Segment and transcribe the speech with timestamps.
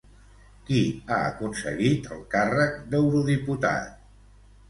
[0.67, 0.77] Qui
[1.09, 3.93] ha aconseguit el càrrec d'eurodiputat?